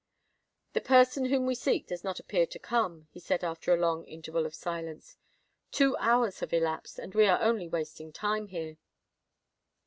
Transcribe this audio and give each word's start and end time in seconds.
"The 0.73 0.81
person 0.81 1.25
whom 1.25 1.45
we 1.45 1.53
seek 1.53 1.85
does 1.85 2.03
not 2.03 2.19
appear 2.19 2.47
to 2.47 2.57
come," 2.57 3.05
he 3.11 3.19
said, 3.19 3.43
after 3.43 3.71
a 3.71 3.77
long 3.79 4.03
interval 4.05 4.47
of 4.47 4.55
silence. 4.55 5.15
"Two 5.69 5.95
hours 5.97 6.39
have 6.39 6.53
elapsed—and 6.53 7.13
we 7.13 7.27
are 7.27 7.39
only 7.39 7.67
wasting 7.67 8.11
time 8.11 8.47
here." 8.47 8.77